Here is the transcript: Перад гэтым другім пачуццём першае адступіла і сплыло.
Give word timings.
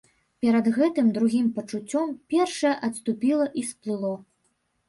Перад 0.45 0.69
гэтым 0.77 1.11
другім 1.17 1.51
пачуццём 1.57 2.15
першае 2.35 2.73
адступіла 2.89 3.45
і 3.63 3.67
сплыло. 3.69 4.13